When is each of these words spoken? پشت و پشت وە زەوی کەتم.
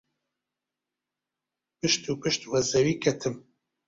پشت 1.77 2.01
و 2.11 2.13
پشت 2.21 2.41
وە 2.51 2.59
زەوی 2.71 2.95
کەتم. 3.03 3.35